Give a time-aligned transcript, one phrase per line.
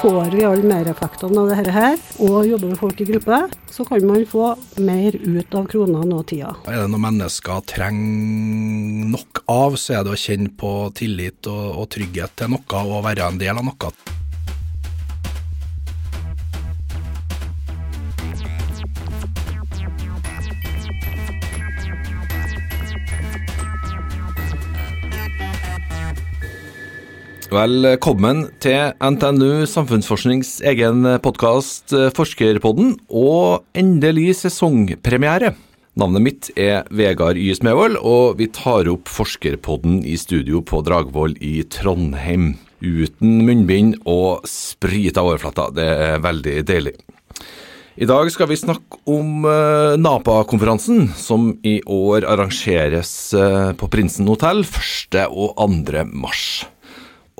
[0.00, 4.06] får vi alle mereffektene av dette her, og jobber med folk i gruppe, så kan
[4.08, 4.46] man få
[4.80, 6.54] mer ut av kronene og tida.
[6.70, 11.66] Er det noe mennesker trenger nok av, så er det å kjenne på tillit og,
[11.82, 14.19] og trygghet til noe og være en del av noe.
[27.50, 35.56] Velkommen til NTNU Samfunnsforsknings egen podkast Forskerpodden, og endelig sesongpremiere.
[35.98, 37.50] Navnet mitt er Vegard Y.
[37.58, 42.52] Smevold, og vi tar opp Forskerpodden i studio på Dragvoll i Trondheim.
[42.86, 45.72] Uten munnbind og sprita overflata.
[45.74, 46.96] Det er veldig deilig.
[47.98, 54.30] I dag skal vi snakke om uh, NAPA-konferansen, som i år arrangeres uh, på Prinsen
[54.30, 55.24] hotell 1.
[55.26, 56.06] og 2.
[56.14, 56.62] mars.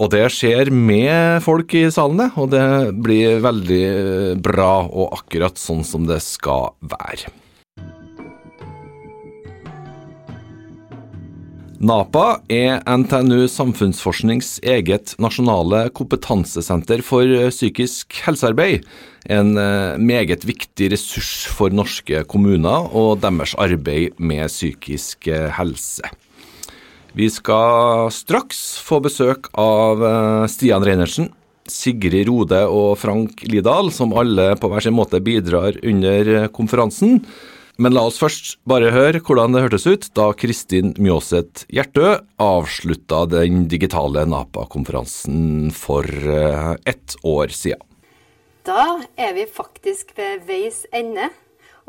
[0.01, 2.65] Og det skjer med folk i salene, og det
[3.05, 3.85] blir veldig
[4.41, 7.29] bra og akkurat sånn som det skal være.
[11.81, 18.85] NAPA er NTNU Samfunnsforsknings eget nasjonale kompetansesenter for psykisk helsearbeid.
[19.33, 26.13] En eh, meget viktig ressurs for norske kommuner og deres arbeid med psykisk eh, helse.
[27.13, 31.33] Vi skal straks få besøk av eh, Stian Reinertsen,
[31.67, 37.19] Sigrid Rode og Frank Lidahl, som alle på hver sin måte bidrar under eh, konferansen.
[37.81, 43.25] Men la oss først bare høre hvordan det hørtes ut da Kristin Mjåseth Hjertø avslutta
[43.33, 47.83] den digitale NAPA-konferansen for eh, ett år siden.
[48.69, 51.31] Da er vi faktisk ved veis ende.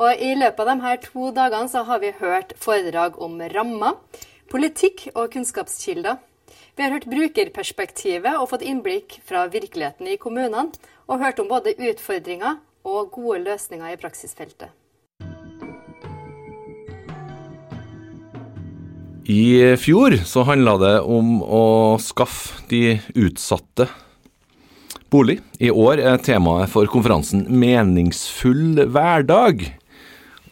[0.01, 3.99] Og i løpet av de her to dagene så har vi hørt foredrag om rammer
[4.51, 6.17] Politikk og kunnskapskilder.
[6.75, 10.73] Vi har hørt brukerperspektivet og fått innblikk fra virkeligheten i kommunene,
[11.07, 14.75] og hørt om både utfordringer og gode løsninger i praksisfeltet.
[19.31, 21.65] I fjor så handla det om å
[22.03, 23.87] skaffe de utsatte
[25.11, 25.39] bolig.
[25.63, 29.69] I år er temaet for konferansen meningsfull hverdag.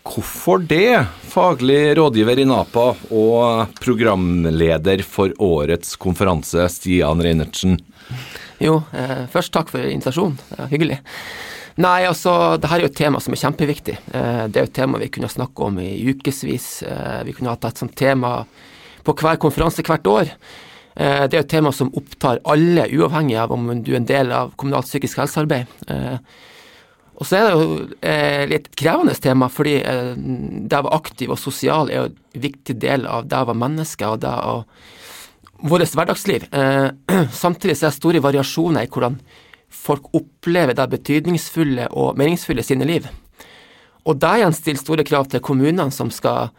[0.07, 7.77] Hvorfor det, faglig rådgiver i NAPA og programleder for årets konferanse, Stian Reinertsen?
[8.63, 10.39] Jo, eh, først takk for invitasjonen.
[10.49, 10.99] Det er hyggelig.
[11.79, 13.95] Nei, altså, det her er jo et tema som er kjempeviktig.
[14.11, 16.67] Eh, det er jo et tema vi kunne snakke om i ukevis.
[16.83, 18.41] Eh, vi kunne hatt et sånt tema
[19.03, 20.33] på hver konferanse hvert år.
[20.95, 24.09] Eh, det er jo et tema som opptar alle, uavhengig av om du er en
[24.09, 25.71] del av kommunalt psykisk helsearbeid.
[27.19, 31.41] Og så er det jo eh, litt krevende tema, fordi det å være aktiv og
[31.41, 34.61] sosial er jo en viktig del av det å være menneske og det å
[35.61, 36.47] vårt hverdagsliv.
[36.51, 36.89] Eh,
[37.31, 39.19] samtidig så er det store variasjoner i hvordan
[39.69, 43.07] folk opplever det betydningsfulle og meningsfulle i sine liv.
[44.07, 46.49] Og det igjen stiller store krav til kommunene som skal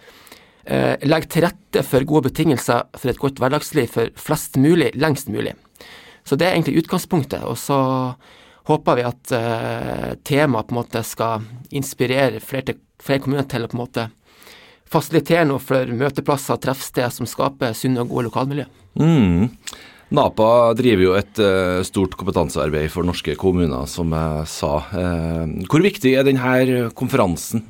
[0.64, 5.32] eh, legge til rette for gode betingelser for et godt hverdagsliv for flest mulig, lengst
[5.32, 5.56] mulig.
[6.28, 7.42] Så det er egentlig utgangspunktet.
[7.48, 7.80] Og så
[8.70, 11.44] håper vi at uh, temaet på en måte skal
[11.76, 14.08] inspirere flere, flere, kommuner til å på en måte
[14.90, 18.66] fasilitere noe for møteplasser og treffsteder som skaper sunne og gode lokalmiljø.
[18.98, 19.50] Mm.
[20.10, 20.48] NAPA
[20.78, 24.72] driver jo et uh, stort kompetansearbeid for norske kommuner, som jeg sa.
[24.90, 27.62] Uh, hvor viktig er denne konferansen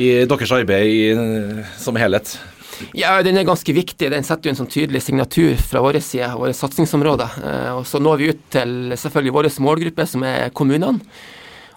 [0.00, 2.38] i deres arbeid som helhet?
[2.96, 4.10] Ja, Den er ganske viktig.
[4.10, 7.36] Den setter jo en sånn tydelig signatur fra vår side, våre satsingsområder.
[7.44, 11.00] Eh, og Så når vi ut til selvfølgelig våre målgruppe, som er kommunene,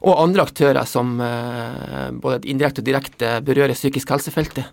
[0.04, 4.68] og andre aktører som eh, både indirekte og direkte berører psykisk helsefeltet.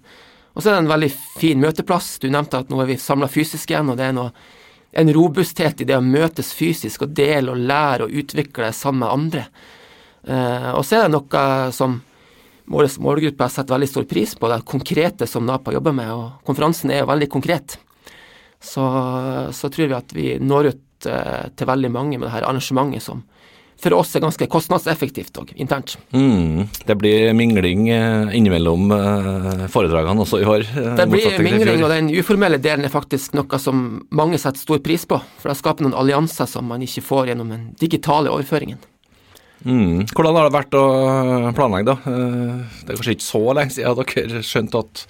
[0.55, 2.17] Og så er det en veldig fin møteplass.
[2.19, 4.33] Du nevnte at nå er vi samla fysisk igjen, og det er noe,
[4.91, 9.13] en robusthet i det å møtes fysisk og dele og lære og utvikle sammen med
[9.15, 9.45] andre.
[10.27, 11.45] Eh, og så er det noe
[11.77, 12.01] som
[12.71, 16.47] vår målgruppe har sett veldig stor pris på det konkrete som NAPA jobber med, og
[16.47, 17.79] konferansen er jo veldig konkret.
[18.61, 18.85] Så,
[19.57, 23.25] så tror vi at vi når ut eh, til veldig mange med dette arrangementet som
[23.81, 25.95] for oss er ganske kostnadseffektivt og internt.
[26.13, 30.67] Mm, det blir mingling eh, innimellom eh, foredragene også i år?
[30.69, 34.85] Eh, det blir mingling, og den uformelle delen er faktisk noe som mange setter stor
[34.85, 35.19] pris på.
[35.41, 38.83] For det skaper noen allianser som man ikke får gjennom den digitale overføringen.
[39.67, 40.07] Mm.
[40.09, 40.85] Hvordan har det vært å
[41.57, 41.97] planlegge, da?
[42.09, 45.03] Eh, det er kanskje ikke så lenge siden dere skjønte at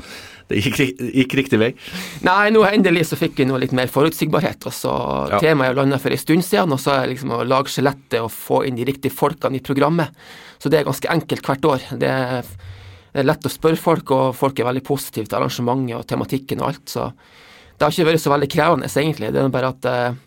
[0.50, 1.68] det gikk, gikk, riktig vei?
[2.26, 4.66] Nei, nå endelig så fikk vi noe litt mer forutsigbarhet.
[4.66, 4.94] og så
[5.30, 5.38] ja.
[5.42, 8.18] Temaet er landa for en stund siden, og så er det liksom å lage skjelettet
[8.18, 10.10] og få inn de riktige folkene i programmet.
[10.58, 11.86] Så det er ganske enkelt hvert år.
[12.02, 12.50] Det er,
[13.14, 16.64] det er lett å spørre folk, og folk er veldig positive til arrangementet og tematikken
[16.64, 16.84] og alt.
[16.90, 19.30] Så det har ikke vært så veldig krevende, egentlig.
[19.32, 20.18] Det er bare at eh,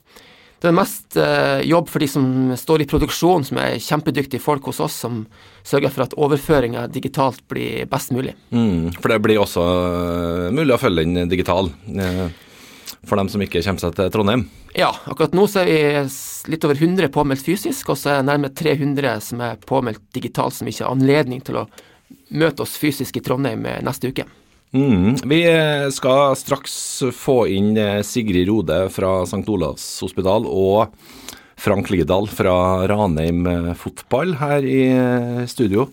[0.63, 2.25] det er mest eh, jobb for de som
[2.55, 5.25] står i produksjon, som er kjempedyktige folk hos oss, som
[5.67, 8.31] sørger for at overføringa digitalt blir best mulig.
[8.55, 12.29] Mm, for det blir også uh, mulig å følge den digital uh,
[13.03, 14.45] for dem som ikke kommer seg til Trondheim?
[14.71, 18.29] Ja, akkurat nå så er vi litt over 100 påmeldt fysisk, og så er det
[18.31, 21.65] nærmere 300 som er påmeldt digitalt, som ikke har anledning til å
[22.31, 24.29] møte oss fysisk i Trondheim neste uke.
[24.73, 25.15] Mm.
[25.29, 25.41] Vi
[25.93, 26.75] skal straks
[27.13, 29.45] få inn eh, Sigrid Rode fra St.
[29.45, 30.95] Olavs hospital og
[31.61, 32.55] Frank Lidahl fra
[32.89, 35.85] Ranheim eh, fotball her i eh, studio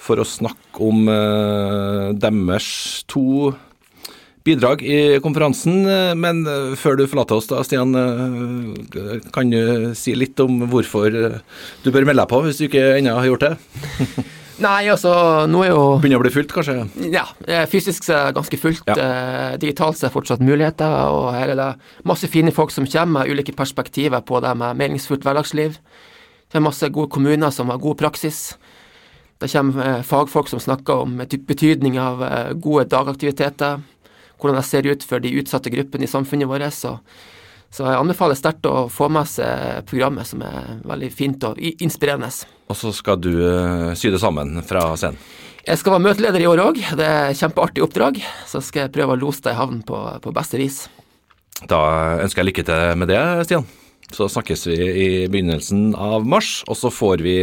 [0.00, 1.02] for å snakke om
[2.16, 2.68] deres
[3.10, 3.50] to
[4.48, 5.84] bidrag i konferansen.
[6.16, 6.40] Men
[6.80, 7.92] før du forlater oss, da, Stian,
[9.28, 13.18] kan du si litt om hvorfor du bør melde deg på, hvis du ikke ennå
[13.20, 13.54] har gjort det?
[14.60, 15.10] Nei, altså,
[15.48, 16.76] nå er jo Begynner å bli fullt, kanskje?
[17.12, 17.24] Ja,
[17.70, 18.84] fysisk er det ganske fullt.
[18.90, 18.96] Ja.
[19.56, 21.70] Digitalt digitalt er det fortsatt muligheter, og her er det
[22.08, 25.78] masse fine folk som kommer med ulike perspektiver på det med meningsfullt hverdagsliv.
[26.50, 28.58] Det er masse gode kommuner som har god praksis.
[29.40, 33.80] Det kommer eh, fagfolk som snakker om betydning av eh, gode dagaktiviteter,
[34.40, 36.74] hvordan det ser ut for de utsatte gruppene i samfunnet vårt.
[36.76, 36.98] Så,
[37.70, 42.30] så jeg anbefaler sterkt å få med seg programmet, som er veldig fint og inspirerende.
[42.70, 45.20] Og så skal du uh, sy det sammen fra scenen?
[45.60, 46.80] Jeg skal være møteleder i år òg.
[46.98, 48.18] Det er et kjempeartig oppdrag.
[48.48, 50.86] Så skal jeg prøve å lose deg i havn på, på beste vis.
[51.68, 51.80] Da
[52.24, 53.68] ønsker jeg lykke til med det, Stian.
[54.10, 57.36] Så snakkes vi i begynnelsen av mars, og så får vi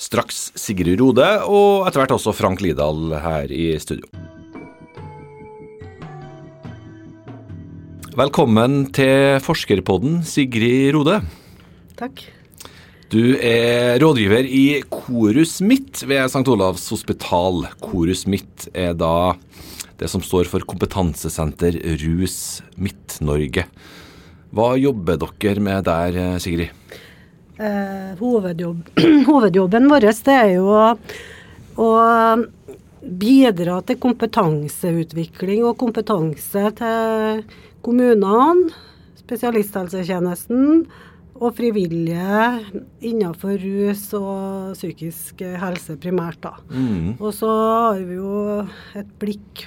[0.00, 4.08] straks Sigrid Rode og etter hvert også Frank Lidahl her i studio.
[8.12, 11.14] Velkommen til Forskerpodden, Sigrid Rode.
[11.96, 12.18] Takk.
[13.08, 16.42] Du er rådgiver i Korus Midt ved St.
[16.52, 17.62] Olavs hospital.
[17.80, 19.32] Korus Midt er da
[19.96, 22.36] det som står for Kompetansesenter Rus
[22.76, 23.64] Midt-Norge.
[24.52, 26.68] Hva jobber dere med der, Sigrid?
[27.56, 28.92] Eh, hovedjobb,
[29.30, 30.86] hovedjobben vår det er jo å,
[31.80, 31.90] å
[33.00, 37.46] bidra til kompetanseutvikling og kompetanse til
[37.82, 38.70] kommunene,
[39.22, 40.84] spesialisthelsetjenesten
[41.42, 42.38] og frivillige
[43.02, 46.40] innenfor rus og psykisk helse primært.
[46.44, 46.54] da.
[46.70, 47.14] Mm.
[47.18, 48.62] Og så har vi jo
[48.98, 49.64] et blikk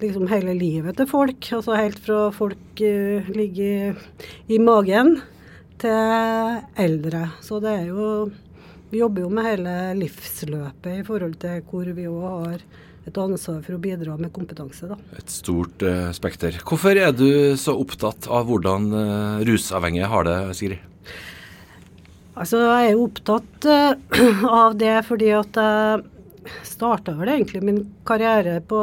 [0.00, 1.48] liksom hele livet til folk.
[1.56, 3.96] Altså helt fra folk uh, ligger
[4.48, 5.16] i, magen
[5.80, 7.26] til eldre.
[7.44, 8.32] Så det er jo
[8.86, 12.60] Vi jobber jo med hele livsløpet i forhold til hvor vi òg har
[13.06, 14.88] et ansvar for å bidra med kompetanse.
[14.90, 14.98] Da.
[15.18, 16.58] Et stort uh, spekter.
[16.66, 20.82] Hvorfor er du så opptatt av hvordan uh, rusavhengige har det, Sigrid?
[22.36, 23.94] Altså, jeg er opptatt uh,
[24.64, 26.04] av det fordi at jeg
[26.66, 28.80] starta vel egentlig min karriere på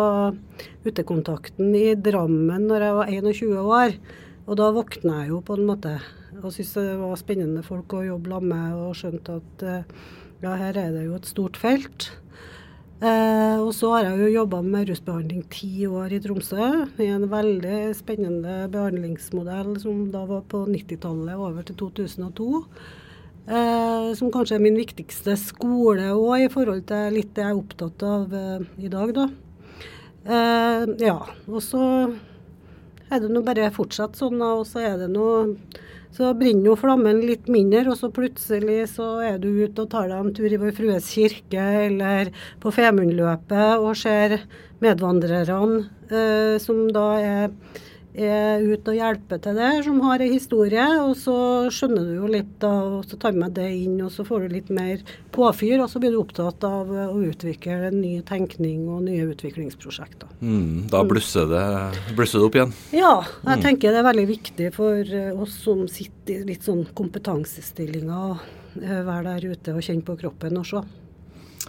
[0.84, 3.96] utekontakten i Drammen når jeg var 21 år.
[4.44, 5.98] Og da våkna jeg jo på en måte
[6.44, 9.64] og syntes det var spennende folk å jobbe sammen med, og skjønte at
[10.44, 12.10] ja, her er det jo et stort felt.
[13.04, 16.68] Eh, og så har jeg jo jobba med rusbehandling ti år i Tromsø,
[17.04, 22.62] i en veldig spennende behandlingsmodell som da var på 90-tallet over til 2002.
[23.44, 27.60] Eh, som kanskje er min viktigste skole òg, i forhold til litt det jeg er
[27.60, 29.28] opptatt av eh, i dag, da.
[30.24, 31.18] Eh, ja.
[31.52, 31.84] Og så
[33.14, 35.56] er det nå bare fortsatt sånn, og så er det noe
[36.14, 40.12] så brenner jo flammen litt mindre, og så plutselig så er du ute og tar
[40.12, 42.30] deg en tur i Vår Frues kirke eller
[42.62, 44.38] på Femundløpet og ser
[44.84, 45.66] medvandrerne
[46.14, 47.56] eh, som da er
[48.14, 50.86] er ute og hjelper til det, som har en historie.
[51.04, 51.36] Og så
[51.74, 54.46] skjønner du jo litt, da, og så tar du med det inn, og så får
[54.46, 55.04] du litt mer
[55.36, 55.82] påfyr.
[55.84, 60.32] Og så blir du opptatt av å utvikle en ny tenkning og nye utviklingsprosjekter.
[60.42, 61.68] Mm, da blusser det,
[62.18, 62.76] blusser det, opp igjen?
[62.96, 63.68] Ja, jeg mm.
[63.68, 68.82] tenker det er veldig viktig for eh, oss som sitter i litt sånn kompetansestillinger, å
[68.82, 70.84] eh, være der ute og kjenne på kroppen og se.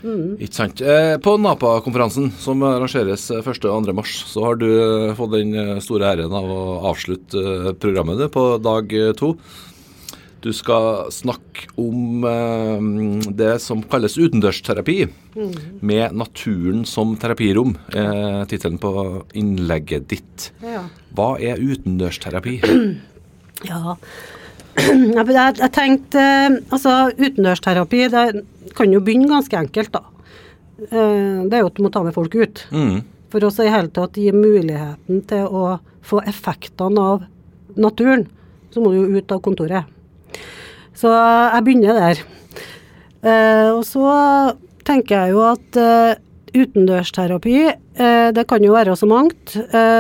[0.03, 0.37] Mm.
[0.43, 0.81] Ikke sant.
[0.83, 3.47] Eh, på NAPA-konferansen, som arrangeres 1.
[3.47, 3.95] og 2.
[3.97, 8.49] mars, så har du eh, fått den eh, store æren av å avslutte programmet på
[8.63, 9.35] dag to.
[10.45, 12.21] Du skal snakke om
[13.33, 14.99] det som kalles utendørsterapi,
[15.33, 15.55] mm.
[15.81, 18.93] med naturen som terapirom, er tittelen på
[19.41, 20.51] innlegget ditt.
[20.61, 20.85] Ja.
[21.17, 22.61] Hva er utendørsterapi?
[23.65, 23.95] Ja,
[24.75, 26.23] jeg, jeg tenkte
[26.73, 28.25] Altså, utendørsterapi det
[28.75, 30.03] kan jo begynne ganske enkelt, da.
[30.91, 32.65] Eh, det er jo at du må ta med folk ut.
[32.75, 33.03] Mm.
[33.31, 37.25] For også i hele tatt gi muligheten til å få effektene av
[37.81, 38.27] naturen,
[38.75, 39.91] så må du jo ut av kontoret.
[40.95, 42.23] Så jeg begynner der.
[43.25, 44.05] Eh, og så
[44.87, 46.21] tenker jeg jo at eh,
[46.55, 47.57] utendørsterapi,
[48.35, 49.57] det kan jo være så mangt.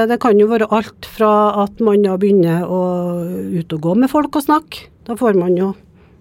[0.08, 1.30] det kan jo være alt fra
[1.64, 2.82] at man da begynner å
[3.54, 5.75] ut og gå med folk og snakke, Da får man jo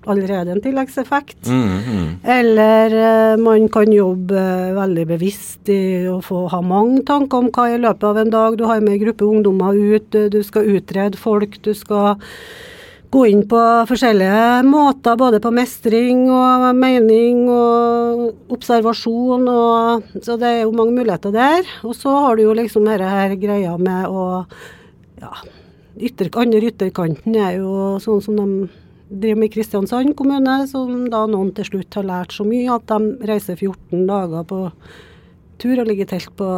[0.09, 1.47] allerede en tilleggseffekt.
[1.47, 2.09] Mm, mm.
[2.23, 7.49] Eller eh, man kan jobbe eh, veldig bevisst i å få ha mange tanker om
[7.53, 8.57] hva i løpet av en dag.
[8.59, 12.17] Du har med en gruppe ungdommer ut, eh, du skal utrede folk, du skal
[13.13, 19.46] gå inn på forskjellige måter, både på mestring og mening og observasjon.
[19.50, 21.67] Og, så det er jo mange muligheter der.
[21.86, 24.24] Og så har du jo liksom dette her greia med å
[25.22, 25.34] ja,
[26.01, 28.48] ytter, andre ytterkanten er jo sånn som de
[29.13, 32.88] driver med i Kristiansand kommune, som da noen til slutt har lært så mye at
[32.89, 34.63] de reiser 14 dager på
[35.62, 36.50] tur og ligger i telt på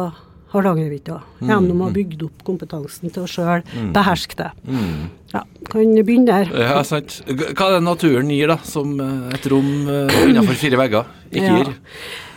[0.56, 1.20] Hardangervidda.
[1.44, 4.50] Gjennom å ha bygd opp kompetansen til å sjøl beherske det.
[4.66, 5.06] Mm.
[5.34, 6.52] Ja, kan begynne der.
[6.66, 7.18] Ja, sant.
[7.26, 11.46] Hva er det naturen gir, da, som eh, et rom uh, innenfor fire vegger ikke
[11.46, 11.58] Ja.
[11.58, 11.74] gir?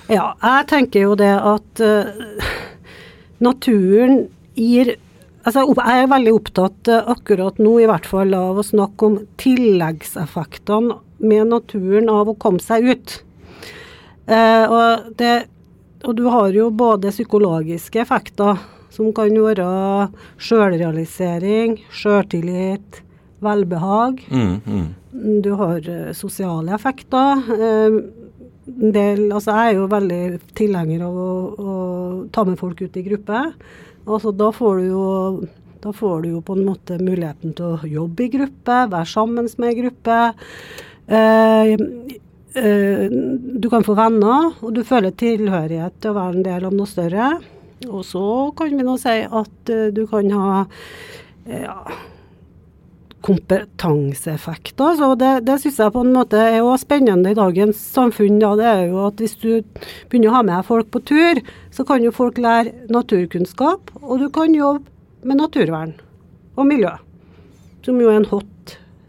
[0.10, 2.50] Ja, jeg tenker jo det at uh,
[3.40, 4.26] naturen
[4.58, 4.96] gir
[5.48, 9.14] Altså, jeg er veldig opptatt eh, akkurat nå i hvert fall av å snakke om
[9.40, 13.14] tilleggseffektene med naturen av å komme seg ut.
[14.28, 15.48] Uh, og, det,
[16.06, 19.68] og du har jo både psykologiske effekter, som kan være
[20.42, 23.02] sjølrealisering, sjøltillit,
[23.44, 24.24] velbehag.
[24.32, 24.88] Mm, mm.
[25.44, 27.44] Du har eh, sosiale effekter.
[27.56, 28.00] Eh,
[28.70, 30.24] del, altså jeg er jo veldig
[30.58, 31.76] tilhenger av å, å
[32.34, 33.46] ta med folk ut i gruppe.
[34.10, 35.08] Altså da får du jo
[35.80, 39.48] da får du jo på en måte muligheten til å jobbe i gruppe, være sammen
[39.62, 40.18] med ei gruppe.
[41.08, 41.74] Eh,
[42.50, 46.90] du kan få venner, og du føler tilhørighet til å være en del av noe
[46.90, 47.32] større.
[47.88, 50.56] Og så kan vi nå si at eh, du kan ha
[51.48, 51.78] eh, ja,
[53.24, 54.98] kompetanseeffekter.
[55.00, 58.42] Så det, det syns jeg på en måte er også spennende i dagens samfunn.
[58.44, 58.52] Da.
[58.60, 59.52] Det er jo at hvis du
[60.12, 61.42] begynner å ha med folk på tur,
[61.72, 64.84] så kan jo folk lære naturkunnskap, og du kan jobbe
[65.28, 65.96] med naturvern
[66.60, 66.92] og miljø.
[67.86, 68.48] Som jo er en hot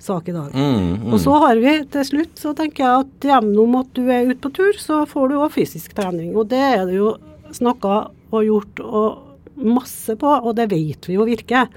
[0.00, 0.54] sak i dag.
[0.54, 1.08] Mm, mm.
[1.12, 4.40] Og så har vi til slutt, så tenker jeg at gjennom at du er ute
[4.44, 6.32] på tur, så får du òg fysisk trening.
[6.36, 7.14] Og det er det jo
[7.56, 7.96] snakka
[8.30, 11.68] og gjort og masse på, og det vet vi jo virker.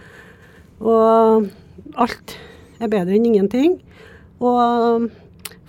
[0.84, 1.50] Og
[2.00, 2.38] alt
[2.80, 3.78] er bedre enn ingenting.
[4.44, 5.10] Og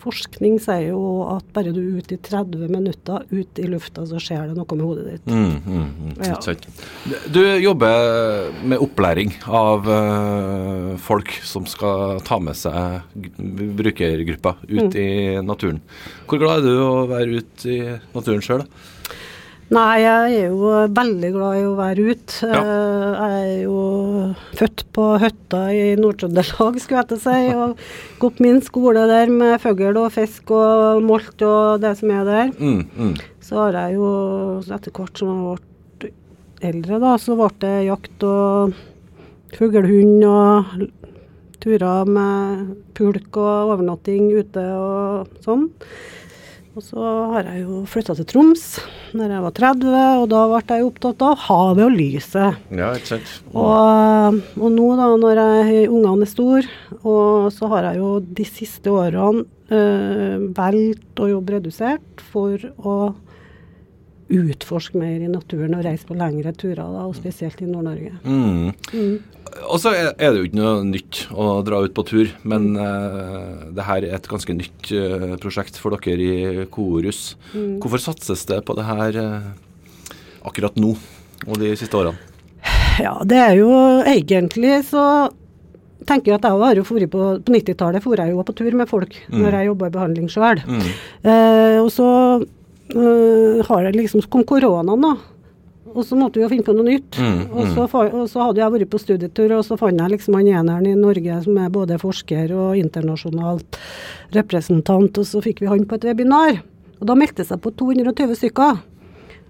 [0.05, 1.01] forskning sier jo
[1.33, 4.77] at bare du er ute i 30 minutter ut i lufta, så skjer det noe
[4.79, 5.27] med hodet ditt.
[5.27, 6.15] Mm, mm, mm.
[6.29, 6.39] Ja.
[7.35, 13.03] Du jobber med opplæring av eh, folk som skal ta med seg
[13.81, 14.97] brukergruppa ut Mm.
[15.01, 15.81] i naturen.
[16.29, 17.79] Hvor glad er du å være ute i
[18.15, 18.67] naturen sjøl?
[19.73, 22.49] Nei, jeg er jo veldig glad i å være ute.
[22.51, 22.61] Ja.
[22.61, 23.79] Eh, Jeg er jo
[24.59, 27.39] født på hytta i Nord-Trøndelag, skulle jeg til å si.
[27.65, 27.85] Og
[28.21, 32.53] gått min skole der med fugl og fisk og molt og det som er der.
[32.59, 33.15] Mm, mm.
[33.45, 34.11] Så har jeg jo
[34.69, 35.63] etter hvert som jeg
[36.05, 36.13] ble
[36.65, 38.77] eldre, da, så ble det jakt og
[39.55, 40.77] fuglehund og
[41.65, 45.71] turer med pulk og overnatting ute og sånn.
[46.75, 46.99] Og så
[47.31, 48.63] har jeg jo flytta til Troms
[49.15, 52.65] når jeg var 30, og da ble jeg opptatt av havet og lyset.
[52.75, 53.35] Ja, ikke sant.
[53.55, 56.65] Og, og nå da, når jeg, ungene er store,
[57.05, 58.09] og så har jeg jo
[58.41, 62.97] de siste årene øh, valgt å jobbe redusert for å
[64.35, 68.17] utforske mer i naturen og reise på lengre turer, da, og spesielt i Nord-Norge.
[68.25, 68.75] Mm.
[68.91, 69.44] Mm.
[69.71, 73.71] Og så er det jo ikke noe nytt å dra ut på tur, men uh,
[73.75, 77.37] det her er et ganske nytt uh, prosjekt for dere i Korus.
[77.55, 77.79] Mm.
[77.83, 80.95] Hvorfor satses det på det her uh, akkurat nå
[81.47, 82.19] og de siste årene?
[83.03, 83.71] Ja, det er jo
[84.07, 85.05] egentlig så
[86.07, 88.75] tenker jeg at jeg har jo vært på På 90-tallet for jeg jo på tur
[88.77, 89.41] med folk Mm.
[89.41, 90.61] når jeg jobba i behandling sjøl.
[90.69, 90.91] Mm.
[91.81, 92.09] Og så
[93.69, 95.34] har det liksom kom koronaen, da.
[95.95, 97.17] Og så måtte vi jo finne på noe nytt.
[97.23, 100.35] Mm, Og, så, og så hadde jeg vært på studietur, og så fant jeg liksom
[100.35, 103.79] han eneren i Norge som er både forsker og internasjonalt
[104.35, 106.61] representant, og så fikk vi han på et webinar.
[107.01, 108.83] Og da meldte det seg på 220 stykker.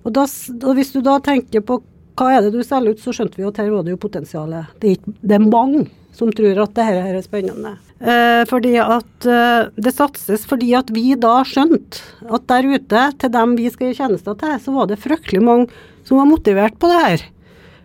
[0.04, 1.80] Og, da, og hvis du da tenker på
[2.14, 4.68] hva er det du selger ut, så skjønte vi at her var det jo potensialet.
[4.80, 7.75] Det er, ikke- det er mange som tror at det her er spennende.
[8.00, 13.35] Eh, fordi at eh, det satses fordi at vi da skjønte at der ute, til
[13.35, 15.68] dem vi skal gi tjenester til, så var det fryktelig mange
[16.04, 17.25] som var motivert på det her.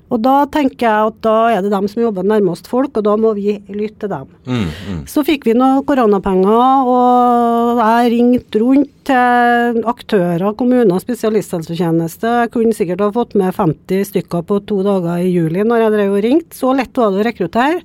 [0.09, 3.13] Og da tenker jeg at da er det dem som jobber nærmest folk, og da
[3.19, 4.31] må vi lytte til dem.
[4.49, 5.01] Mm, mm.
[5.09, 12.33] Så fikk vi noen koronapenger, og jeg ringte rundt til aktører, kommuner, spesialisthelsetjeneste.
[12.43, 15.95] Jeg kunne sikkert ha fått med 50 stykker på to dager i juli når jeg
[15.97, 16.57] drev og ringte.
[16.57, 17.83] Så lett var det å rekruttere.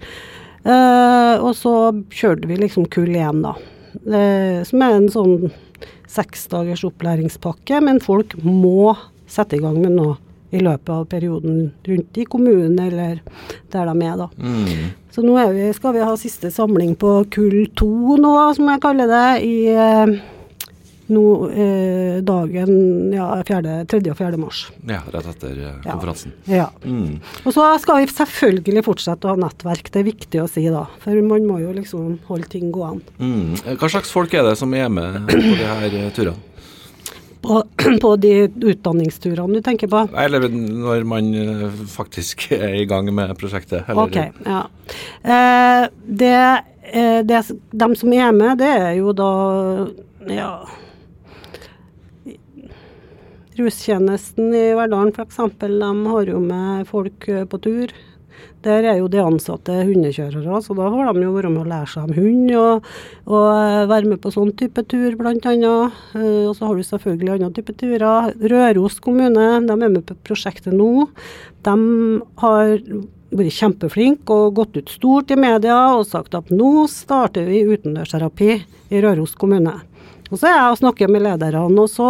[0.65, 1.75] Uh, og så
[2.09, 3.53] kjørte vi liksom kull igjen, da.
[4.09, 5.51] Uh, som er en sånn
[6.09, 8.95] seksdagers opplæringspakke, men folk må
[9.29, 10.17] sette i gang med noe
[10.55, 13.19] i løpet av perioden rundt i kommunen eller
[13.75, 14.29] der de er, da.
[14.39, 14.93] Mm.
[15.15, 19.11] Så nå vi, skal vi ha siste samling på kull to nå, som jeg kaller
[19.11, 20.15] det, i eh,
[21.15, 24.01] nå, eh, dagen ja, 4., 3.
[24.11, 24.39] og 4.
[24.41, 24.63] mars.
[24.89, 25.93] Ja, rett etter eh, Ja.
[25.93, 26.33] konferansen.
[26.51, 26.71] Ja.
[26.85, 27.19] Mm.
[27.45, 30.87] Og så skal vi selvfølgelig fortsette å ha nettverk, det er viktig å si da.
[31.05, 33.05] For man må jo liksom holde ting gående.
[33.21, 33.77] Mm.
[33.79, 36.41] Hva slags folk er det som er med på de her eh, turene?
[37.45, 37.63] På,
[38.05, 40.05] på de utdanningsturene du tenker på?
[40.21, 43.85] Eller når man eh, faktisk er i gang med prosjektet?
[43.89, 44.63] Eller, Ok, ja.
[45.23, 45.83] Eh,
[46.23, 46.39] det,
[46.93, 47.43] eh, det,
[47.85, 49.35] de som er med, det er jo da
[50.31, 50.55] ja
[53.55, 55.37] Rustjenesten i Verdalen f.eks.
[55.61, 57.93] De har jo med folk eh, på tur.
[58.65, 61.91] Der er jo de ansatte hundekjørere, så da får de jo være med å lære
[61.93, 62.87] seg om hund og,
[63.29, 65.49] og eh, være med på sånn type tur, annet.
[66.17, 68.33] Eh, Og så har du selvfølgelig andre type turer.
[68.41, 71.11] Røros kommune, de er med på prosjektet nå.
[71.67, 71.77] De
[72.41, 72.75] har
[73.35, 78.53] vært kjempeflinke og gått ut stort i media og sagt at nå starter vi utendørsterapi
[78.95, 79.75] i Røros kommune.
[80.31, 82.09] Og så er jeg og snakker med lederne, og så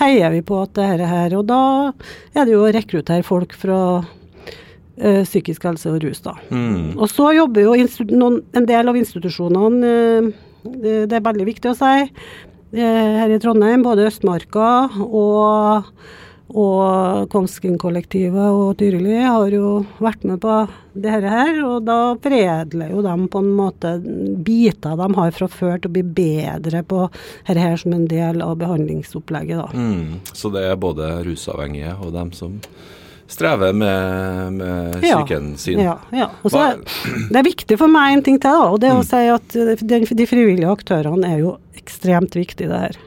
[0.00, 1.36] heier vi på at det er her.
[1.38, 1.60] Og da
[2.34, 4.00] er det jo å rekruttere folk fra
[4.98, 6.36] eh, psykisk helse og rus, da.
[6.50, 6.96] Mm.
[6.98, 7.76] Og så jobber jo
[8.12, 10.30] noen, en del av institusjonene, eh,
[10.60, 12.08] det, det er veldig viktig å si,
[12.76, 14.66] eh, her i Trondheim, både Østmarka
[15.06, 15.88] og,
[16.50, 20.60] og Komskin-kollektivet og Tyrili har jo vært med på
[20.92, 23.94] det her, her, og da foredler jo de på en måte
[24.44, 27.04] biter de har fra før til å bli bedre på
[27.46, 29.62] dette her som en del av behandlingsopplegget.
[29.62, 29.68] da.
[29.70, 30.18] Mm.
[30.34, 32.58] Så det er både rusavhengige og dem som
[33.30, 35.20] strever med, med Ja,
[35.56, 35.80] sin.
[35.80, 36.30] Ja, ja.
[36.42, 36.80] Og så er,
[37.30, 39.56] det er viktig for meg en ting til, da, og det er å si at
[39.58, 42.98] eh, de, de frivillige aktørene er jo ekstremt viktige her.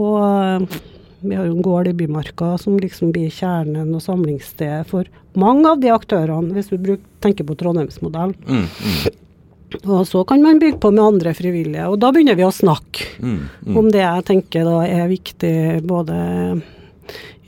[0.00, 0.80] Og eh,
[1.20, 5.08] vi har jo en gård i Bymarka som liksom blir kjernen og samlingsstedet for
[5.38, 8.34] mange av de aktørene, hvis du tenker på Trondheimsmodellen.
[8.48, 9.18] Mm, mm,
[9.84, 13.06] Og så kan man bygge på med andre frivillige, og da begynner vi å snakke
[13.20, 13.76] mm, mm.
[13.78, 15.54] om det jeg tenker da er viktig
[15.86, 16.16] både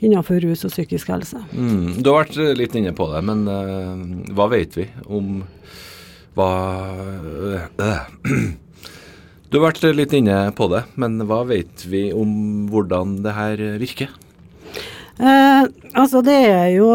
[0.03, 1.39] innenfor rus og psykisk helse.
[1.51, 2.01] Mm.
[2.03, 5.39] Du har vært litt inne på det, men uh, hva vet vi om
[6.37, 6.49] hva
[7.79, 8.03] uh,
[9.53, 12.31] Du har vært litt inne på det, men hva vet vi om
[12.73, 14.09] hvordan det her virker?
[15.19, 16.89] Uh, altså det er jo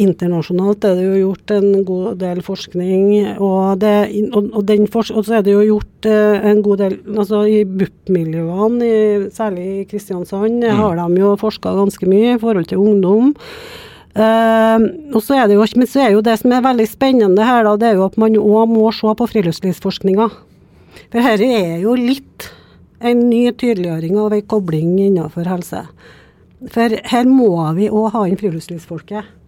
[0.00, 3.04] Internasjonalt er det jo gjort en god del forskning,
[3.36, 3.92] og, det,
[4.32, 7.42] og, og, den fors og så er det jo gjort eh, en god del altså
[7.44, 8.88] I BUP-miljøene,
[9.36, 13.34] særlig i Kristiansand, har de jo forska ganske mye i forhold til ungdom.
[14.16, 17.44] Eh, og så er det jo, men så er jo det som er veldig spennende
[17.44, 20.30] her, da, det er jo at man òg må se på friluftslivsforskninga.
[21.12, 22.48] For dette er jo litt
[23.02, 25.84] en ny tydeliggjøring av ei kobling innenfor helse.
[26.72, 29.41] For her må vi òg ha inn friluftslivsfolket.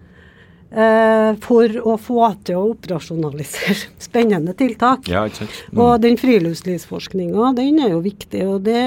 [0.74, 3.76] Eh, for å få til å operasjonalisere
[4.08, 5.06] spennende tiltak.
[5.06, 5.20] Ja?
[5.30, 5.78] Mm.
[5.78, 8.80] Og den friluftslivsforskninga, den er jo viktig, og det,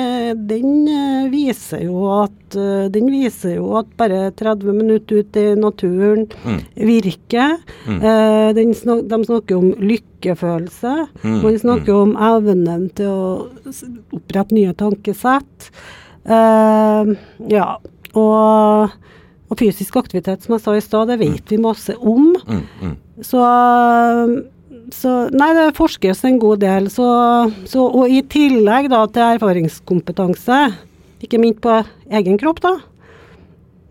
[0.49, 5.45] den eh, viser jo at eh, Den viser jo at bare 30 minutter ut i
[5.55, 6.59] naturen Mm.
[6.75, 7.55] virker.
[7.87, 7.97] Mm.
[8.03, 8.71] Eh, den
[9.07, 10.93] de snakker om lykkefølelse.
[11.23, 13.47] Mm, Man snakker om evnen til å
[14.17, 15.69] opprette nye tankesett.
[16.27, 17.13] Eh,
[17.51, 17.67] ja,
[18.13, 18.89] og,
[19.47, 22.33] og fysisk aktivitet, som jeg sa i stad, det vet vi masse om.
[22.47, 22.95] Mm, mm.
[23.23, 23.43] Så,
[24.95, 26.91] så Nei, det forskes en god del.
[26.91, 27.07] Så,
[27.69, 30.61] så, og i tillegg da til erfaringskompetanse,
[31.23, 31.79] ikke minst på
[32.19, 32.75] egen kropp, da.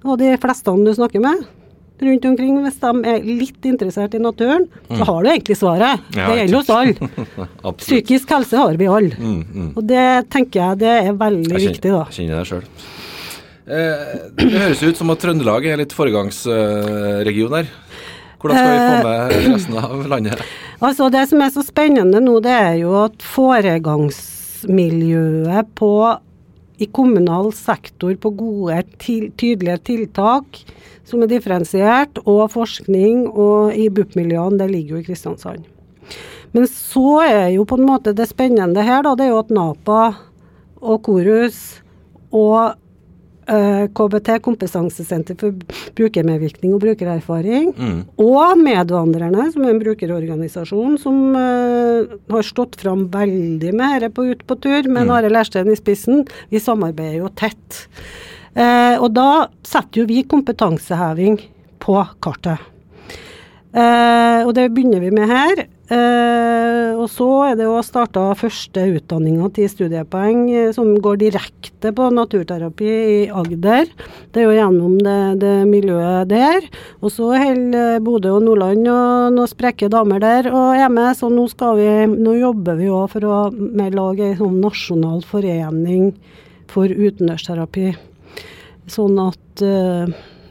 [0.07, 1.47] Og de fleste du snakker med
[2.05, 6.03] rundt omkring, hvis de er litt interessert i naturen, så har du egentlig svaret.
[6.11, 6.19] Mm.
[6.19, 7.73] Ja, det gjelder oss alle.
[7.81, 9.17] Psykisk helse har vi alle.
[9.17, 9.71] Mm, mm.
[9.73, 12.05] Og det tenker jeg det er veldig Jeg viktig, da.
[12.11, 12.67] jeg kjenner det sjøl.
[13.67, 17.67] Eh, det høres ut som at Trøndelag er litt foregangsregion her.
[18.39, 19.03] Hvordan skal vi få Eh.
[19.07, 19.17] med
[19.55, 20.39] resten av landet?
[20.81, 26.19] Altså Det som er så spennende nå, det er jo at foregangsmiljøet på,
[26.79, 30.45] i kommunal sektor på gode, til, tydelige tiltak
[31.07, 35.65] som er differensiert, og forskning og i BUP-miljøene, det ligger jo i Kristiansand.
[36.53, 39.51] Men så er jo på en måte det spennende her, da, det er jo at
[39.51, 40.15] NAPA
[40.83, 41.81] og KORUS
[42.33, 42.75] og eh,
[43.47, 45.55] KBT, Kompetansesenter for
[45.97, 48.05] brukermedvirkning og brukererfaring, Mm.
[48.19, 54.27] og Medvandrerne, som er en brukerorganisasjon som uh, har stått fram veldig med dette på
[54.33, 55.11] Ut på tur, med Mm.
[55.15, 56.27] Are Lersten i spissen.
[56.51, 57.87] Vi samarbeider jo tett.
[58.57, 61.39] Uh, og da setter jo vi kompetanseheving
[61.79, 62.59] på kartet.
[63.77, 65.67] Eh, og det begynner vi med her.
[65.93, 71.93] Eh, og så er det jo starta første utdanninga til studiepoeng eh, som går direkte
[71.95, 73.91] på naturterapi i Agder.
[74.33, 76.65] Det er jo gjennom det, det miljøet der.
[77.03, 81.29] Og så holder Bodø og Nordland og noen sprekke damer der og er med, så
[81.33, 86.15] nå, skal vi, nå jobber vi òg for å lage en sånn nasjonal forening
[86.73, 87.93] for utendørsterapi.
[88.89, 89.67] Sånn at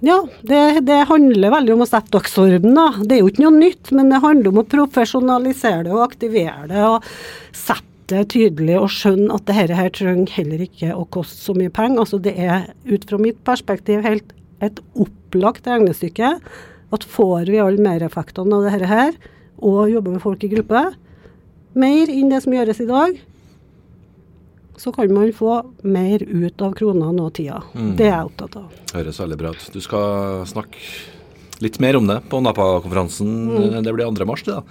[0.03, 2.77] ja, det, det, handler veldig om å sette dagsorden.
[3.07, 6.69] Det er jo ikke noe nytt, men det handler om å profesjonalisere det og aktivere
[6.71, 6.83] det.
[6.83, 11.55] og sette det tydelig og skjønne at dette her trenger heller ikke å koste så
[11.57, 12.03] mye penger.
[12.03, 16.35] Altså Det er ut fra mitt perspektiv helt et opplagt regnestykke
[16.93, 19.15] at får vi alle mereffektene av dette her,
[19.57, 20.83] og jobber med folk i gruppe,
[21.75, 23.17] mer enn det som gjøres i dag,
[24.77, 27.61] så kan man få mer ut av kronene og tida.
[27.73, 27.93] Mm.
[27.99, 28.81] Det er jeg opptatt av.
[28.95, 29.69] Høres veldig bra ut.
[29.73, 30.81] Du skal snakke
[31.63, 33.31] litt mer om det på Napa-konferansen.
[33.47, 33.79] Mm.
[33.85, 34.27] Det blir 2.
[34.27, 34.65] mars, det da.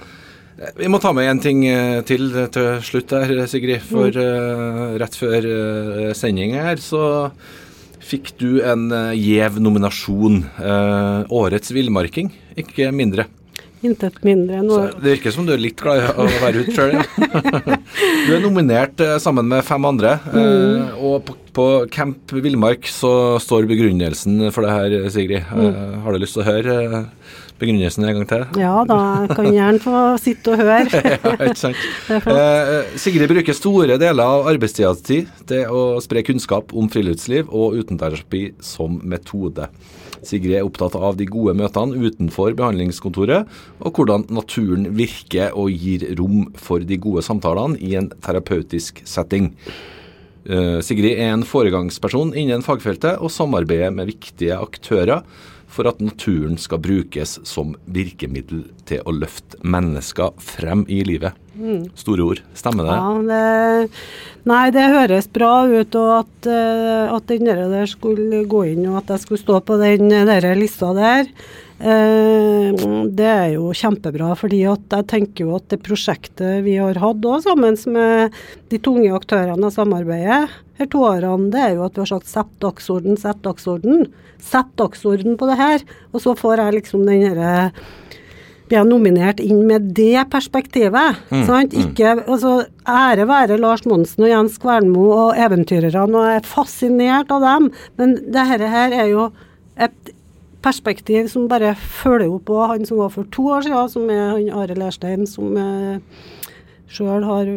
[0.78, 3.82] Vi må ta med en ting eh, til til slutt her, Sigrid.
[3.82, 4.20] For mm.
[4.22, 7.04] uh, rett før uh, sending her så
[8.04, 8.86] fikk du en
[9.16, 10.44] gjev nominasjon.
[10.60, 13.26] Uh, årets villmarking, ikke mindre.
[13.84, 14.88] Intet mindre enn noe.
[14.96, 17.04] Det virker som du er litt glad i å være ute sjøl, ja.
[18.26, 21.00] du er nominert eh, sammen med fem andre, eh, mm.
[21.04, 25.44] og på, på Camp Villmark så står begrunnelsen for det her, Sigrid.
[25.52, 25.66] Mm.
[25.68, 26.78] Eh, har du lyst til å høre
[27.60, 28.44] begrunnelsen en gang til?
[28.60, 31.02] Ja da, jeg kan gjerne få sitte og høre.
[31.12, 31.84] ja, ikke sant.
[32.34, 37.76] Eh, Sigrid bruker store deler av arbeidstida si til å spre kunnskap om friluftsliv og
[37.80, 39.68] utendørsterapi som metode.
[40.28, 43.48] Sigrid er opptatt av de gode møtene utenfor behandlingskontoret,
[43.80, 49.52] og hvordan naturen virker og gir rom for de gode samtalene i en terapeutisk setting.
[50.44, 55.24] Eh, Sigrid er en foregangsperson innen fagfeltet og samarbeider med viktige aktører
[55.74, 61.34] for at naturen skal brukes som virkemiddel til å løfte mennesker frem i livet.
[61.54, 61.88] Mm.
[61.98, 62.42] Store ord.
[62.58, 62.94] Stemmer det?
[62.98, 63.98] Ja, det,
[64.50, 65.98] nei, det høres bra ut.
[65.98, 69.78] Og at, uh, at den der skulle gå inn, og at jeg skulle stå på
[69.82, 71.30] den der lista der.
[71.74, 72.70] Uh,
[73.10, 77.26] det er jo kjempebra, fordi at jeg tenker jo at det prosjektet vi har hatt
[77.26, 78.36] òg sammen med
[78.70, 80.44] de tunge aktørene av samarbeidet
[80.78, 84.08] her to årene, det er jo at vi har sagt sett dagsorden, sett dagsorden.
[84.42, 85.84] Sett dagsorden på det her.
[86.12, 87.52] Og så får jeg liksom den herre
[88.64, 91.20] blir jeg nominert inn med det perspektivet.
[91.28, 91.74] Mm, sant?
[91.76, 91.82] Mm.
[91.84, 92.54] Ikke, altså,
[92.88, 97.68] ære være Lars Monsen og Jens Kvernmo og eventyrerne, og jeg er fascinert av dem.
[98.00, 99.28] Men det her er jo
[99.76, 100.13] et
[100.64, 104.24] perspektiv som bare følger opp på han som var for to år siden, som er
[104.32, 106.00] han Are Lerstein, som er
[106.94, 107.48] sjøl har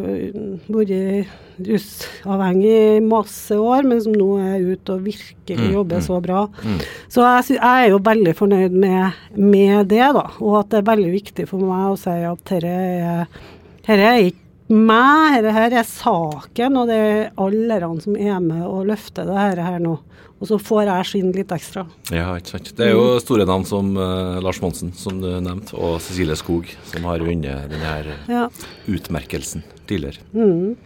[0.72, 1.28] vært
[1.68, 6.18] rusavhengig i masse år, men som nå er ute og virkelig mm, jobber mm, så
[6.24, 6.40] bra.
[6.64, 6.80] Mm.
[7.12, 10.26] Så jeg, jeg, er jo veldig fornøyd med, med, det, da.
[10.40, 13.40] Og at det er veldig viktig for meg å si at dette er,
[13.86, 18.64] dette er ikke meg, dette her er saken, og det er alle som er med
[18.66, 19.96] og løfter det her nå.
[20.38, 21.82] Og så får jeg skinne litt ekstra.
[22.14, 22.70] Ja, ikke sant.
[22.78, 26.70] Det er jo store navn som uh, Lars Monsen, som du nevnte, og Cecilie Skog,
[26.86, 28.44] som har vunnet denne ja.
[28.86, 30.22] utmerkelsen tidligere.
[30.36, 30.76] Mm.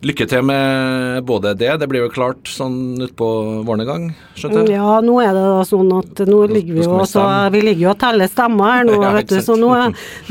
[0.00, 1.74] Lykke til med både det.
[1.82, 3.26] Det blir jo klart sånn utpå
[3.68, 4.78] våren en gang, skjønte jeg?
[4.78, 7.90] Ja, nå er det da sånn at nå ligger vi jo også, vi ligger jo
[7.92, 9.36] og teller stemmer her nå, ja, vet du.
[9.44, 9.68] Så nå,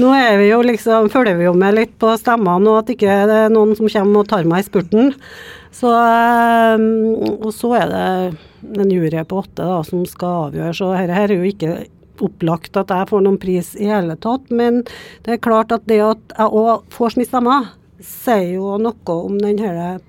[0.02, 3.22] nå, er vi jo liksom, følger vi jo med litt på stemmene, og at ikke
[3.30, 5.14] det er noen som kommer og tar meg i spurten.
[5.80, 6.90] Så, ehm,
[7.38, 11.30] og så er det en jury på åtte da, som skal avgjøre, så her, her
[11.30, 11.78] er jo ikke
[12.26, 14.50] opplagt at jeg får noen pris i hele tatt.
[14.50, 14.82] Men
[15.26, 17.70] det er klart at det at jeg òg får så mye stemmer,
[18.04, 20.00] sier jo noe om den her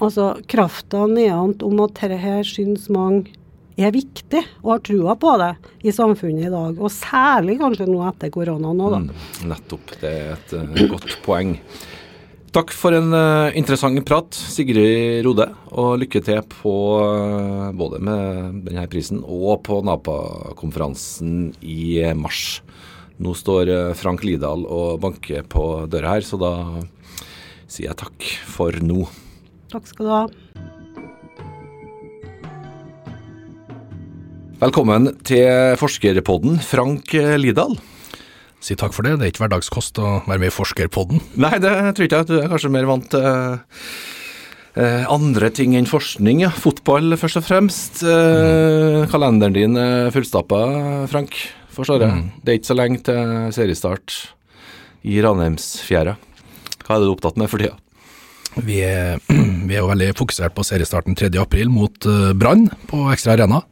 [0.00, 3.36] altså krafta nedant om at dette her syns mange
[3.80, 5.52] er viktig, og har trua på det
[5.88, 6.76] i samfunnet i dag.
[6.76, 9.00] Og særlig kanskje nå etter koronaen òg, da.
[9.06, 9.94] Mm, nettopp.
[10.02, 11.54] Det er et uh, godt poeng.
[12.50, 15.46] Takk for en uh, interessant prat, Sigrid Rode.
[15.70, 22.60] Og lykke til på uh, både med denne prisen og på NAPA-konferansen i mars.
[23.20, 26.52] Nå står eh, Frank Lidahl og banker på døra her, så da
[27.68, 29.04] sier jeg takk for nå.
[29.70, 30.22] Takk skal du ha.
[34.60, 37.76] Velkommen til Forskerpodden, Frank Lidahl.
[38.60, 41.22] Si takk for det, det er ikke hverdagskost å være med i Forskerpodden.
[41.40, 42.28] Nei, det tror ikke jeg.
[42.28, 43.24] Du er kanskje mer vant til
[44.80, 46.42] eh, andre ting enn forskning.
[46.44, 46.52] Ja.
[46.52, 48.02] Fotball først og fremst.
[48.04, 49.08] Eh, mm.
[49.12, 50.60] Kalenderen din er fullstappa,
[51.12, 51.40] Frank
[51.74, 52.16] forstår jeg.
[52.16, 52.26] Mm.
[52.42, 54.16] Det er ikke så lenge til seriestart
[55.06, 56.16] i Ranheimsfjæra.
[56.84, 57.76] Hva er det du er opptatt med for tida?
[58.66, 59.20] Vi er,
[59.68, 63.62] vi er jo veldig fokusert på seriestarten 3.4 mot uh, Brann på Ekstra Arena.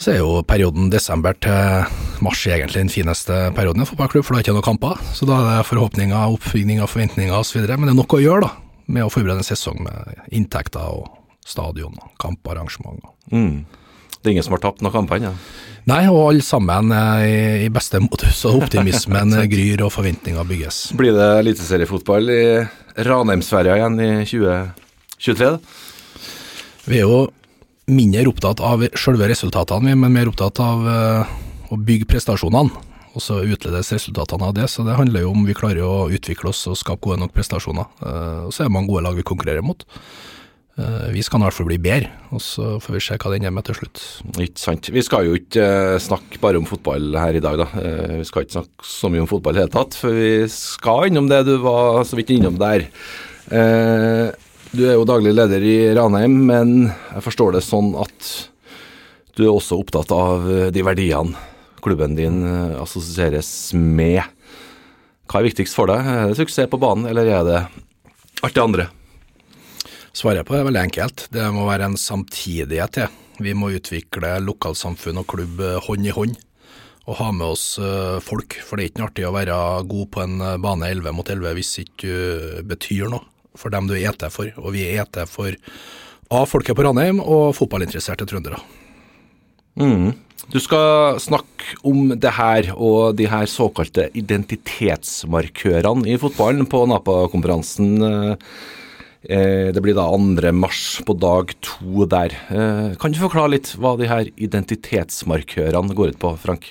[0.00, 4.32] Så er jo perioden desember til mars egentlig den fineste perioden i en fotballklubb, for
[4.32, 5.02] da er det ikke noen kamper.
[5.12, 7.66] Så da er det forhåpninger, oppbygninger, forventninger osv.
[7.68, 8.54] Men det er nok å gjøre da,
[8.96, 11.10] med å forberede en sesong med inntekter og
[11.44, 13.04] stadion og kamparrangement.
[13.28, 13.66] Mm.
[14.20, 15.32] Det er ingen som har tapt noen kamper ennå?
[15.88, 17.22] Nei, og alle sammen er
[17.64, 20.80] i, beste modus, og optimismen gryr og forventninger bygges.
[20.98, 22.42] Blir det eliteseriefotball i
[23.08, 25.54] Ranheimsferja igjen i 2023?
[26.90, 27.22] Vi er jo
[27.90, 31.34] mindre opptatt av selve resultatene, men mer opptatt av uh,
[31.72, 32.88] å bygge prestasjonene.
[33.10, 34.68] Og så utledes resultatene av det.
[34.70, 37.88] Så det handler jo om vi klarer å utvikle oss og skape gode nok prestasjoner.
[38.04, 39.82] Uh, og så er det mange gode lag vi konkurrerer mot.
[40.80, 43.44] Uh, vi skal i hvert fall bli bedre, og så får vi se hva det
[43.44, 44.00] er med til slutt.
[44.40, 44.88] Ikke sant.
[44.88, 45.64] Vi skal jo ikke
[46.00, 47.66] snakke bare om fotball her i dag, da.
[48.16, 51.10] Vi skal ikke snakke så mye om fotball i det hele tatt, for vi skal
[51.10, 52.86] innom det du var så vidt innom der.
[54.70, 58.30] Du er jo daglig leder i Ranheim, men jeg forstår det sånn at
[59.36, 61.36] du er også opptatt av de verdiene
[61.84, 62.40] klubben din
[62.78, 64.22] assosieres med.
[65.28, 66.00] Hva er viktigst for deg?
[66.06, 67.60] Er det suksess på banen, eller er det
[68.40, 68.88] alt det andre?
[70.16, 71.26] Svaret på det er veldig enkelt.
[71.32, 73.18] Det må være en samtidighet til.
[73.40, 76.34] Vi må utvikle lokalsamfunn og klubb hånd i hånd,
[77.06, 77.66] og ha med oss
[78.26, 78.58] folk.
[78.66, 81.56] For det er ikke noe artig å være god på en bane 11 mot 11
[81.56, 83.24] hvis ikke du betyr noe
[83.58, 84.50] for dem du er til for.
[84.60, 85.56] Og vi er til for
[86.30, 88.60] av folket på Ranheim og fotballinteresserte trøndere.
[89.80, 90.12] Mm.
[90.50, 97.90] Du skal snakke om det her og de her såkalte identitetsmarkørene i fotballen på Napa-konferansen.
[99.20, 100.50] Det blir da 2.
[100.56, 102.32] mars på dag to der.
[103.00, 106.70] Kan du forklare litt hva de her identitetsmarkørene går ut på, Frank?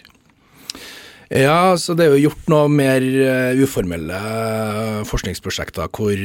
[1.29, 3.03] Ja, så det er jo gjort noe mer
[3.61, 4.17] uformelle
[5.05, 6.23] forskningsprosjekter hvor,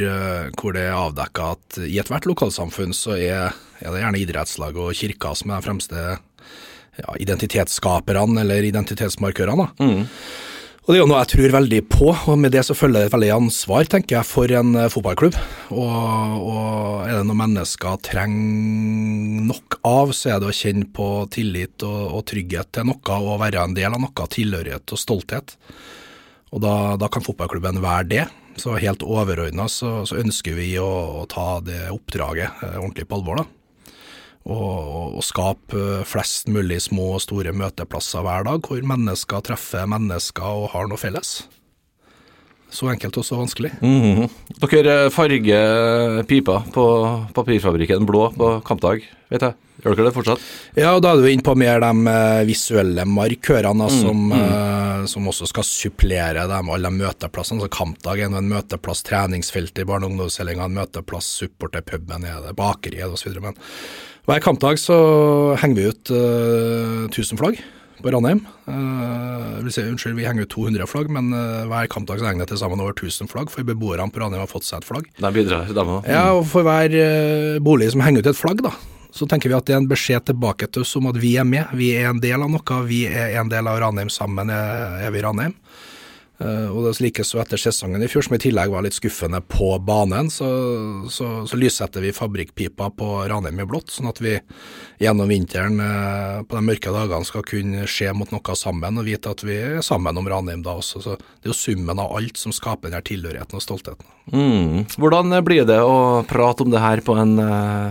[0.57, 4.97] hvor det er avdekka at i ethvert lokalsamfunn så er, er, det gjerne idrettslag og
[4.97, 6.07] kirker som er de fremste
[7.03, 9.69] ja, identitetsskaperne eller identitetsmarkørene.
[9.77, 10.09] Mm.
[10.85, 13.09] Og Det er jo noe jeg tror veldig på, og med det så følger det
[13.09, 15.39] et veldig ansvar tenker jeg, for en fotballklubb.
[15.73, 21.09] Og, og er det noe mennesker trenger nok av, så er det å kjenne på
[21.33, 25.57] tillit og, og trygghet til noe og være en del av noe, tilhørighet og stolthet.
[26.53, 28.29] Og da, da kan fotballklubben være det.
[28.61, 33.41] Så helt overordna så, så, ønsker vi å, å ta det oppdraget ordentlig på alvor.
[33.41, 33.64] da
[34.45, 40.65] og, og skape flest mulig små og store møteplasser hver dag, hvor mennesker treffer mennesker
[40.65, 41.39] og har noe felles.
[42.75, 43.71] Så enkelt og så vanskelig.
[43.81, 44.31] Mm -hmm.
[44.61, 49.55] Dere farger pipa på papirfabrikken blå på kampdag, vet jeg.
[49.83, 50.41] Gjør dere det fortsatt?
[50.77, 55.07] Ja, og da er du inne på mer de visuelle markørene mm, som, mm.
[55.07, 57.61] som, også skal supplere dem, alle møteplassene.
[57.61, 62.55] Så Kampdag er en møteplass, treningsfelt i barne- og ungdomshellinga, en møteplass, supporterpuben er det,
[62.57, 63.35] bakeriet osv.
[63.43, 63.59] Men
[64.25, 64.97] hver kampdag så
[65.61, 67.59] henger vi ut uh, 1000 flagg
[68.05, 68.41] på Ranheim.
[68.65, 72.45] Uh, vil si, unnskyld, vi henger ut 200 flagg, men uh, hver kampdag så henger
[72.45, 75.11] det til sammen over 1000 flagg, for beboerne på Ranheim har fått seg et flagg.
[75.21, 76.09] De bidrar, de òg.
[76.09, 78.73] Ja, og for hver uh, bolig som henger ut et flagg, da,
[79.15, 81.49] så tenker vi at det er en beskjed tilbake til oss om at vi er
[81.49, 81.69] med.
[81.77, 84.13] Vi er en del av noe, vi er en del av Ranheim.
[84.13, 85.53] Sammen er, er vi Ranheim.
[86.43, 89.69] Uh, og det likeså etter sesongen i fjor, som i tillegg var litt skuffende på
[89.87, 90.47] banen, så,
[91.07, 94.33] så, så lyssetter vi fabrikkpipa på Ranheim i blått, sånn at vi
[94.99, 99.31] gjennom vinteren uh, på de mørke dagene skal kunne se mot noe sammen og vite
[99.31, 101.05] at vi er sammen om Ranheim da også.
[101.05, 104.11] Så det er jo summen av alt som skaper den tilhørigheten og stoltheten.
[104.35, 104.83] Mm.
[104.99, 107.37] Hvordan blir det å prate om det her på en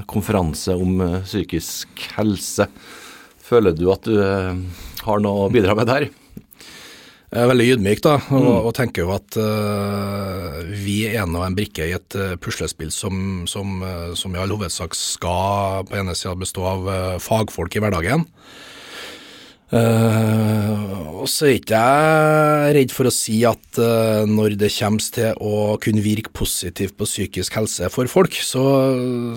[0.10, 2.68] konferanse om psykisk helse?
[3.44, 6.10] Føler du at du har noe å bidra med der?
[7.34, 8.66] Jeg er veldig ydmyk da, og, mm.
[8.70, 13.48] og tenker jo at uh, vi er nå en brikke i et uh, puslespill som,
[13.50, 16.92] som, uh, som, i all hovedsak skal på ene sida bestå av
[17.24, 18.28] fagfolk i hverdagen.
[19.74, 23.80] og så er ikke jeg redd for å si at
[24.30, 28.66] når det kommer til å kunne virke positivt på psykisk helse for folk, så,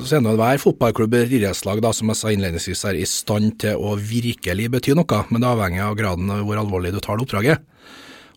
[0.04, 3.56] så er nå hver fotballklubb eller idrettslag da, som jeg sa innledningsvis er i stand
[3.64, 7.16] til å virkelig bety noe, men det avhenger av graden av hvor alvorlig du tar
[7.16, 7.64] det oppdraget.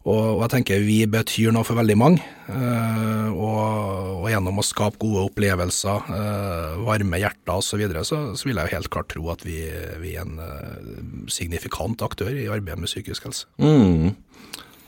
[0.09, 2.23] Og, jeg tenker vi betyr noe for veldig mange.
[2.49, 8.49] Uh, og, gjennom å skape gode opplevelser, uh, varme hjerter osv., så, videre, så så
[8.49, 9.59] vil jeg jo helt klart tro at vi,
[10.01, 13.49] vi er en uh, signifikant aktør i arbeidet med psykisk helse.
[13.61, 14.15] Mm.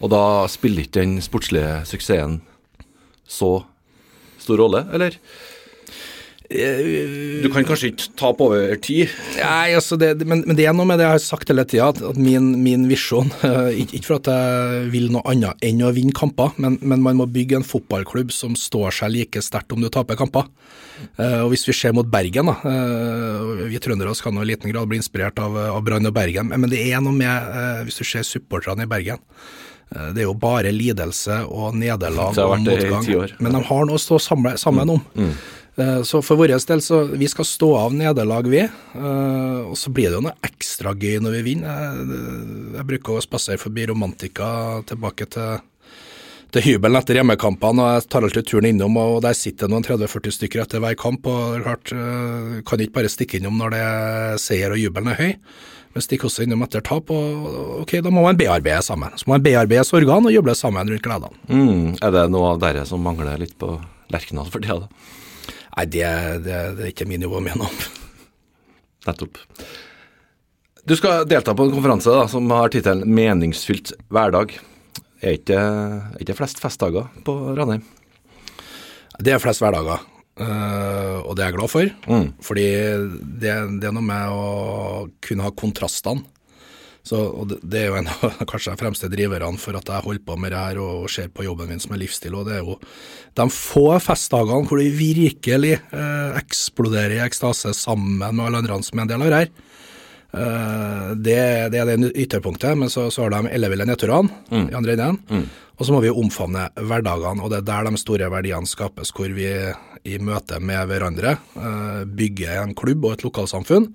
[0.02, 2.40] Og da spiller ikke den sportslige suksessen
[3.30, 3.60] så
[4.42, 5.18] stor rolle, eller?
[6.52, 9.12] Du kan kanskje ikke tape over tid?
[9.38, 11.88] Nei, altså det, men, men, det er noe med det jeg har sagt hele tida,
[11.94, 13.32] at, at, min, min visjon
[13.82, 17.22] ikke, ikke, for at jeg vil noe annet enn å vinne kamper, men, men, man
[17.22, 20.50] må bygge en fotballklubb som står seg like sterkt om du taper kamper.
[21.18, 24.92] Uh, og Hvis vi ser mot Bergen, da, uh, vi trøndere kan i liten grad
[24.92, 28.02] bli inspirert av, av Brann og Bergen, men, men det er noe med, uh, hvis
[28.02, 29.22] du ser supporterne i Bergen
[29.92, 33.34] det er jo bare lidelse og nederlag og motgang.
[33.44, 35.02] Men de har noe å stå sammen, sammen om.
[35.20, 35.34] Mm.
[35.76, 38.62] Eh, så for vår del, så vi skal stå av nederlag, vi.
[38.62, 41.84] Eh, og så blir det jo noe ekstra gøy når vi vinner.
[41.88, 42.22] Jeg,
[42.78, 44.50] jeg bruker å spasere forbi Romantika
[44.90, 45.62] tilbake til,
[46.52, 50.40] til hybelen etter hjemmekampene, og jeg tar alltid turen innom, og der sitter noen 30-40
[50.42, 51.28] stykker etter hver kamp.
[51.32, 55.22] og klart, eh, Kan ikke bare stikke innom når det er seier og jubelen er
[55.22, 55.32] høy.
[55.92, 59.12] Men stikke også innom etter tap, og ok, da må man bearbeide sammen.
[59.20, 61.36] Så må man bearbeide sorgene og juble sammen rundt gledene.
[61.52, 63.74] Mm, er det noe av dere som mangler litt på
[64.12, 64.88] Lerkendal for tida?
[65.78, 66.08] Nei, det,
[66.46, 67.80] det, det er ikke min jobb å mene om.
[69.08, 69.40] Nettopp.
[70.84, 74.58] Du skal delta på en konferanse da, som har tittelen 'Meningsfylt hverdag'.
[75.22, 77.84] Er ikke, er ikke flest festdager på Ranheim?
[79.22, 80.02] Det er flest hverdager,
[80.42, 81.92] uh, og det er jeg glad for.
[82.10, 82.28] Mm.
[82.42, 82.68] Fordi
[83.44, 84.46] det, det, er noe med å
[85.22, 86.26] kunne ha kontrastene.
[87.02, 90.26] Så, og det, er jo en av kanskje de fremste driverne for at jeg holder
[90.26, 92.38] på med det her og ser på jobben min som en livsstil.
[92.38, 92.78] og Det er jo
[93.40, 99.02] de få festdagene hvor det virkelig eh, eksploderer i ekstase sammen med alle andre som
[99.02, 99.52] er en del av det her.
[100.32, 101.42] Eh, det,
[101.74, 104.70] det, er det ytterpunktet, men så, så har de elleville nedturene mm.
[104.70, 105.20] i andre enden.
[105.32, 105.46] Mm.
[105.82, 109.32] Og så må vi omfavne hverdagene, og det er der de store verdiene skapes, hvor
[109.34, 109.50] vi
[110.06, 113.90] i møte med hverandre eh, bygger en klubb og et lokalsamfunn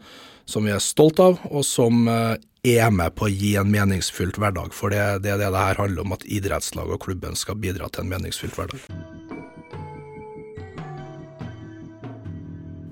[0.47, 4.39] som vi er stolt av, og som eh, er med på å gi en meningsfylt
[4.41, 4.75] hverdag.
[4.75, 7.91] For det, det er det det her handler om, at idrettslaget og klubben skal bidra
[7.91, 8.87] til en meningsfylt hverdag.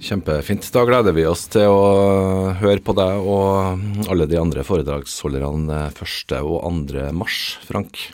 [0.05, 0.67] Kjempefint.
[0.75, 6.35] Da gleder vi oss til å høre på deg og alle de andre foredragsholderne 1.
[6.43, 6.59] og
[6.91, 7.07] 2.
[7.17, 8.11] mars, Frank.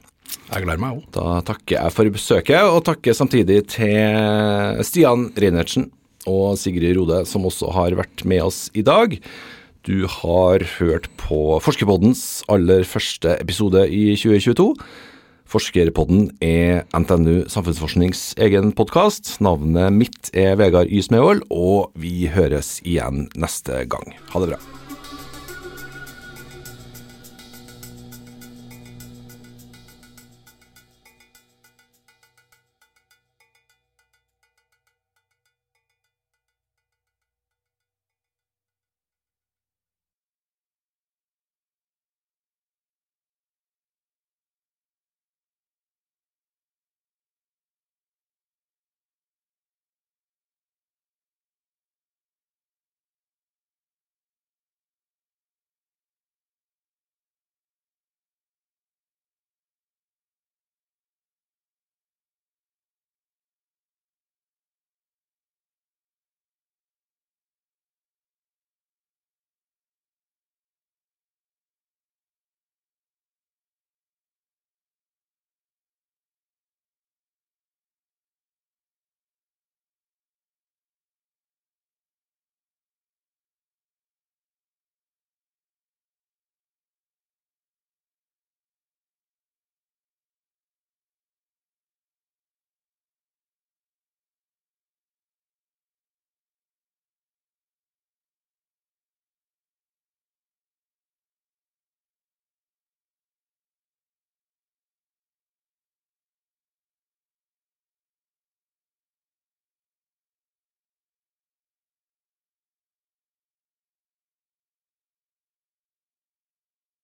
[0.51, 1.09] Jeg gleder meg òg.
[1.17, 5.89] Da takker jeg for besøket, og takker samtidig til Stian Reinertsen
[6.29, 9.17] og Sigrid Rode, som også har vært med oss i dag.
[9.87, 14.75] Du har hørt på Forskerpoddens aller første episode i 2022.
[15.51, 19.39] Forskerpodden er NTNU Samfunnsforsknings egen podkast.
[19.43, 21.01] Navnet mitt er Vegard Y.
[21.51, 24.15] Og vi høres igjen neste gang.
[24.31, 24.80] Ha det bra.